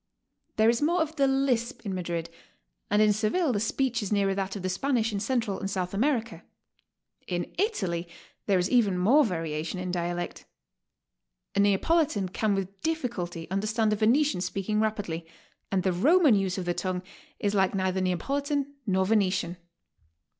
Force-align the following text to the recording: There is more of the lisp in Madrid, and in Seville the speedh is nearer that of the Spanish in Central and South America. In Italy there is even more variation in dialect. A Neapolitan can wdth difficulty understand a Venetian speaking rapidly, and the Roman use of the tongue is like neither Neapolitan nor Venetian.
There 0.55 0.67
is 0.67 0.81
more 0.81 0.99
of 1.03 1.15
the 1.17 1.27
lisp 1.27 1.85
in 1.85 1.93
Madrid, 1.93 2.31
and 2.89 3.03
in 3.03 3.13
Seville 3.13 3.53
the 3.53 3.59
speedh 3.59 4.01
is 4.01 4.11
nearer 4.11 4.33
that 4.33 4.55
of 4.55 4.63
the 4.63 4.67
Spanish 4.67 5.13
in 5.13 5.19
Central 5.19 5.59
and 5.59 5.69
South 5.69 5.93
America. 5.93 6.43
In 7.27 7.53
Italy 7.59 8.07
there 8.47 8.57
is 8.57 8.67
even 8.67 8.97
more 8.97 9.23
variation 9.23 9.79
in 9.79 9.91
dialect. 9.91 10.45
A 11.53 11.59
Neapolitan 11.59 12.29
can 12.29 12.57
wdth 12.57 12.81
difficulty 12.81 13.47
understand 13.51 13.93
a 13.93 13.95
Venetian 13.95 14.41
speaking 14.41 14.79
rapidly, 14.79 15.27
and 15.71 15.83
the 15.83 15.93
Roman 15.93 16.33
use 16.33 16.57
of 16.57 16.65
the 16.65 16.73
tongue 16.73 17.03
is 17.37 17.53
like 17.53 17.75
neither 17.75 18.01
Neapolitan 18.01 18.73
nor 18.87 19.05
Venetian. 19.05 19.55